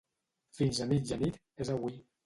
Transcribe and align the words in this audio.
Fins 0.59 0.79
a 0.79 0.89
mitjanit 0.95 1.41
és 1.67 1.75
avui. 1.77 2.07